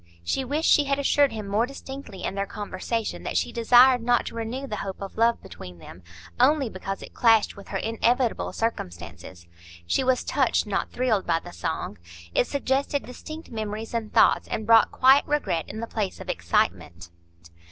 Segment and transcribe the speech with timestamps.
[0.23, 4.25] She wished she had assured him more distinctly in their conversation that she desired not
[4.25, 6.01] to renew the hope of love between them,
[6.39, 9.45] only because it clashed with her inevitable circumstances.
[9.85, 11.99] She was touched, not thrilled by the song;
[12.33, 17.11] it suggested distinct memories and thoughts, and brought quiet regret in the place of excitement.